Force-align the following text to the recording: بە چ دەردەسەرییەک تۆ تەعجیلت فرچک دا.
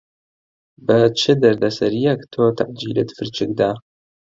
بە 0.85 0.99
چ 1.19 1.21
دەردەسەرییەک 1.43 2.21
تۆ 2.33 2.43
تەعجیلت 2.57 3.09
فرچک 3.17 3.49
دا. 3.59 3.71